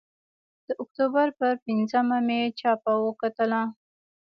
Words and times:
د 0.67 0.69
اکتوبر 0.83 1.27
پر 1.39 1.53
پینځمه 1.65 2.17
مې 2.27 2.41
چاپه 2.59 2.93
وکتلې. 3.05 3.61